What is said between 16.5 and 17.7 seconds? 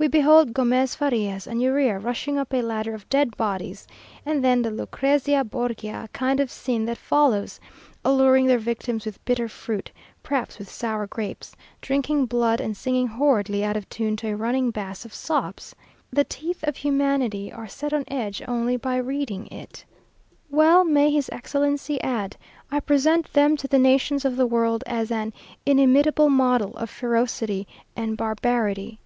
of humanity are